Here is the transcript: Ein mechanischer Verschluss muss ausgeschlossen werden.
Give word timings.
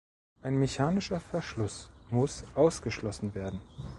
Ein 0.41 0.55
mechanischer 0.57 1.19
Verschluss 1.19 1.91
muss 2.09 2.43
ausgeschlossen 2.55 3.35
werden. 3.35 3.61